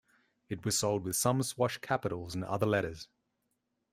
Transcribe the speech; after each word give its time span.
It 0.49 0.65
was 0.65 0.79
sold 0.79 1.03
with 1.03 1.15
some 1.15 1.43
swash 1.43 1.77
capitals 1.77 2.33
and 2.33 2.43
other 2.43 2.65
letters. 2.65 3.07